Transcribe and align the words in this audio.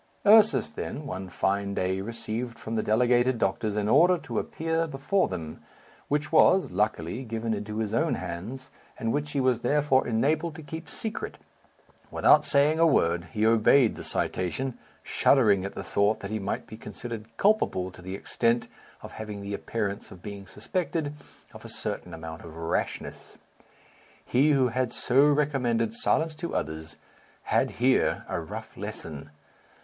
Ursus, 0.25 0.71
then, 0.71 1.05
one 1.05 1.29
fine 1.29 1.75
day 1.75 2.01
received 2.01 2.57
from 2.57 2.73
the 2.73 2.81
delegated 2.81 3.37
doctors 3.37 3.75
an 3.75 3.87
order 3.87 4.17
to 4.17 4.39
appear 4.39 4.87
before 4.87 5.27
them, 5.27 5.61
which 6.07 6.31
was, 6.31 6.71
luckily, 6.71 7.23
given 7.23 7.53
into 7.53 7.77
his 7.77 7.93
own 7.93 8.15
hands, 8.15 8.71
and 8.97 9.13
which 9.13 9.33
he 9.33 9.39
was 9.39 9.59
therefore 9.59 10.07
enabled 10.07 10.55
to 10.55 10.63
keep 10.63 10.89
secret. 10.89 11.37
Without 12.09 12.43
saying 12.43 12.79
a 12.79 12.87
word, 12.87 13.25
he 13.33 13.45
obeyed 13.45 13.93
the 13.95 14.03
citation, 14.03 14.75
shuddering 15.03 15.63
at 15.63 15.75
the 15.75 15.83
thought 15.83 16.21
that 16.21 16.31
he 16.31 16.39
might 16.39 16.65
be 16.65 16.77
considered 16.77 17.37
culpable 17.37 17.91
to 17.91 18.01
the 18.01 18.15
extent 18.15 18.67
of 19.03 19.11
having 19.11 19.41
the 19.41 19.53
appearance 19.53 20.09
of 20.09 20.23
being 20.23 20.47
suspected 20.47 21.13
of 21.53 21.63
a 21.63 21.69
certain 21.69 22.11
amount 22.11 22.41
of 22.43 22.57
rashness. 22.57 23.37
He 24.25 24.53
who 24.53 24.69
had 24.69 24.91
so 24.93 25.23
recommended 25.27 25.93
silence 25.93 26.33
to 26.37 26.55
others 26.55 26.97
had 27.43 27.69
here 27.77 28.25
a 28.27 28.39
rough 28.41 28.75
lesson. 28.75 29.29